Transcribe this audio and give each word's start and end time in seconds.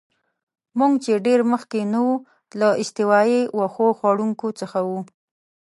موږ 0.79 0.93
چې 1.03 1.13
ډېر 1.25 1.39
مخکې 1.51 1.81
نه 1.93 1.99
یو، 2.05 2.09
له 2.59 2.67
استوایي 2.81 3.39
وښو 3.57 3.87
خوړونکو 3.97 4.47
څخه 4.59 4.79
وو. 4.87 4.99